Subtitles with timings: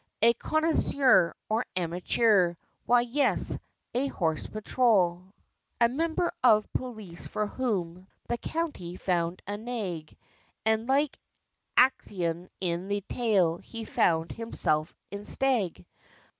[0.23, 2.55] A connoisseur, or amateur?
[2.87, 3.55] Why yes,
[3.93, 5.31] a Horse Patrol.
[5.79, 10.17] A member of police, for whom The county found a nag,
[10.65, 11.19] And, like
[11.77, 15.85] Acteon in the tale, He found himself in stag!